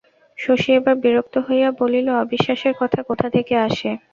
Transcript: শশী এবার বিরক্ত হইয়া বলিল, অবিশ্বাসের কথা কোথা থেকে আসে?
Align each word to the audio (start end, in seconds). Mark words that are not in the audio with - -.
শশী 0.37 0.69
এবার 0.73 0.95
বিরক্ত 1.03 1.35
হইয়া 1.47 1.69
বলিল, 1.79 2.07
অবিশ্বাসের 2.23 2.73
কথা 2.81 2.99
কোথা 3.09 3.27
থেকে 3.35 3.53
আসে? 3.67 3.89